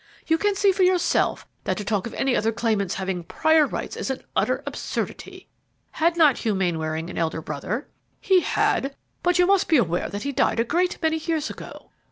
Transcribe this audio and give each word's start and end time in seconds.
You 0.25 0.39
can 0.39 0.55
see 0.55 0.71
for 0.71 0.81
yourself 0.81 1.45
that 1.63 1.77
to 1.77 1.85
talk 1.85 2.07
of 2.07 2.15
any 2.15 2.35
other 2.35 2.51
claimants 2.51 2.95
having 2.95 3.23
prior 3.23 3.67
rights 3.67 3.95
is 3.95 4.09
an 4.09 4.23
utter 4.35 4.63
absurdity." 4.65 5.47
"Had 5.91 6.17
not 6.17 6.39
Hugh 6.39 6.55
Mainwaring 6.55 7.07
an 7.11 7.19
elder 7.19 7.39
brother?" 7.39 7.87
"He 8.19 8.39
had; 8.39 8.95
but 9.21 9.37
you 9.37 9.45
must 9.45 9.67
be 9.67 9.77
aware 9.77 10.09
that 10.09 10.23
he 10.23 10.31
died 10.31 10.59
a 10.59 10.63
great 10.63 10.97
many 11.03 11.17
years 11.17 11.51
ago." 11.51 11.91